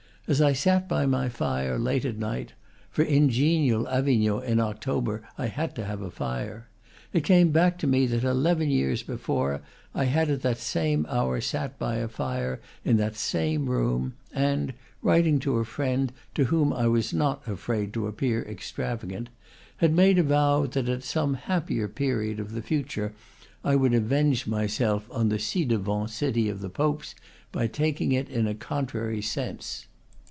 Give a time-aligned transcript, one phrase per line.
[0.27, 2.53] As I sat by my fire, late at night
[2.89, 6.69] for in genial Avignon, in October, I had to have a fire
[7.11, 9.61] it came back to me that eleven years before
[9.93, 14.73] I had at that same hour sat by a fire in that same room, and,
[15.01, 19.27] writ ing to a friend to whom I was not afraid to appear extravagant,
[19.77, 23.11] had made a vow that at some happier period of the future
[23.65, 27.15] I would avenge myself on the ci devant city of the Popes
[27.51, 29.87] by taking it in a contrary sense.